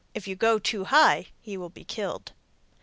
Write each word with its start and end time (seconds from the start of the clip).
If 0.15 0.27
you 0.27 0.35
go 0.35 0.57
too 0.57 0.85
high, 0.85 1.27
he 1.41 1.57
will 1.57 1.69
be 1.69 1.83
killed. 1.83 2.31